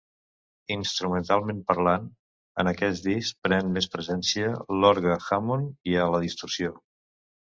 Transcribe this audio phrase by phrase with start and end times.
[0.75, 2.07] Instrumentalment parlant,
[2.63, 6.73] en aquest disc pren més presència l'orgue Hammond i a la distorsió.